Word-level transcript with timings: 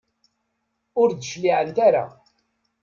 ur 1.01 1.09
d-cliɛent 1.13 1.77
ara. 1.87 2.05